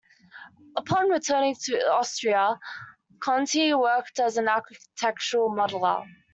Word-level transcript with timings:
Upon 0.75 1.11
returning 1.11 1.55
to 1.65 1.79
Austria, 1.91 2.57
Konti 3.19 3.79
worked 3.79 4.19
as 4.19 4.35
an 4.37 4.47
architectural 4.49 5.51
modeler. 5.51 6.07